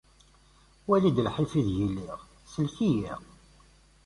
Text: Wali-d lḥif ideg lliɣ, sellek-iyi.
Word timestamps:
Wali-d 0.87 1.17
lḥif 1.27 1.51
ideg 1.59 1.77
lliɣ, 1.89 2.19
sellek-iyi. 2.51 3.13